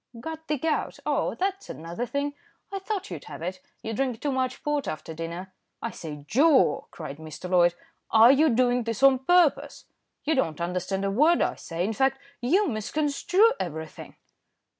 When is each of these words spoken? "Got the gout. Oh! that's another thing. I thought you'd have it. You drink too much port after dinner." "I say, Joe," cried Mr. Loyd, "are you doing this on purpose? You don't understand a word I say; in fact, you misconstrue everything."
"Got 0.19 0.47
the 0.47 0.57
gout. 0.57 0.97
Oh! 1.05 1.35
that's 1.35 1.69
another 1.69 2.07
thing. 2.07 2.33
I 2.71 2.79
thought 2.79 3.11
you'd 3.11 3.25
have 3.25 3.43
it. 3.43 3.61
You 3.83 3.93
drink 3.93 4.19
too 4.19 4.31
much 4.31 4.63
port 4.63 4.87
after 4.87 5.13
dinner." 5.13 5.53
"I 5.79 5.91
say, 5.91 6.25
Joe," 6.27 6.87
cried 6.89 7.17
Mr. 7.17 7.47
Loyd, 7.47 7.75
"are 8.09 8.31
you 8.31 8.49
doing 8.49 8.81
this 8.85 9.03
on 9.03 9.19
purpose? 9.19 9.85
You 10.23 10.33
don't 10.33 10.59
understand 10.59 11.05
a 11.05 11.11
word 11.11 11.43
I 11.43 11.53
say; 11.53 11.85
in 11.85 11.93
fact, 11.93 12.17
you 12.41 12.67
misconstrue 12.67 13.53
everything." 13.59 14.15